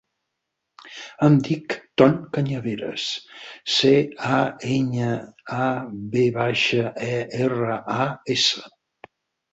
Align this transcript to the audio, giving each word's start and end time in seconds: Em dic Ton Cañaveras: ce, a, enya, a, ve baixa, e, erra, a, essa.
Em 1.27 1.35
dic 1.47 1.73
Ton 2.01 2.15
Cañaveras: 2.37 3.05
ce, 3.75 3.93
a, 4.37 4.41
enya, 4.79 5.13
a, 5.59 5.69
ve 6.17 6.25
baixa, 6.39 6.91
e, 7.13 7.25
erra, 7.45 7.81
a, 8.01 8.13
essa. 8.39 8.69